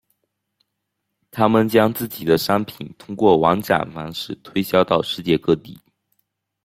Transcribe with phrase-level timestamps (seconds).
[1.29, 5.79] 他们将自己的商品通过网展方式推销到世界各地。